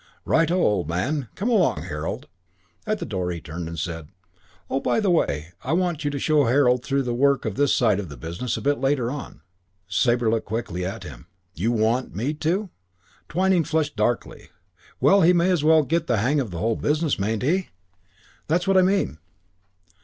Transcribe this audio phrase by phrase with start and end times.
[0.25, 1.29] "Righto, old man.
[1.35, 2.25] Come along, Harold."
[2.87, 4.07] At the door he turned and said,
[4.67, 5.53] "Oh, by the way.
[5.63, 8.57] I want you to show Harold through the work of this side of the business
[8.57, 9.41] a bit later on."
[9.87, 11.27] Sabre looked quickly at him.
[11.53, 12.71] "You want me to?"
[13.29, 14.49] Twyning flushed darkly.
[14.99, 17.69] "Well, he may as well get the hang of the whole business, mayn't he?
[18.47, 19.19] That's what I mean."